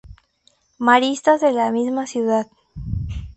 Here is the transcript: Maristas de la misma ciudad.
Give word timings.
Maristas 0.79 1.41
de 1.41 1.51
la 1.53 1.71
misma 1.71 2.07
ciudad. 2.07 2.47